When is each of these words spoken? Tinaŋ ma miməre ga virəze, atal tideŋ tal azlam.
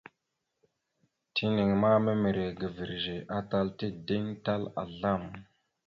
Tinaŋ 1.33 1.69
ma 1.81 1.91
miməre 2.05 2.45
ga 2.59 2.67
virəze, 2.75 3.17
atal 3.37 3.67
tideŋ 3.77 4.25
tal 4.43 4.63
azlam. 4.81 5.23